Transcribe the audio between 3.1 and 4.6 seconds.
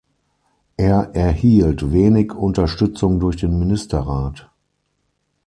durch den Ministerrat.